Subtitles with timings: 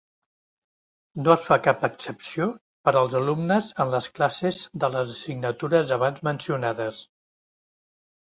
[1.25, 2.47] No es fa cap excepció
[2.89, 7.03] per als alumnes en les classes de les assignatures abans mencionades.